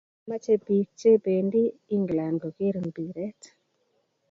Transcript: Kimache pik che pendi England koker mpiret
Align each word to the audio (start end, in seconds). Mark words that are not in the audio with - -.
Kimache 0.21 0.53
pik 0.65 0.87
che 0.99 1.11
pendi 1.25 1.61
England 1.95 2.37
koker 2.41 2.75
mpiret 2.87 3.41